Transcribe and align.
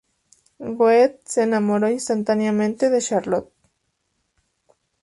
Goethe 0.67 1.21
se 1.25 1.43
enamoró 1.43 1.87
instantáneamente 1.87 2.89
de 2.89 3.01
Charlotte. 3.03 3.53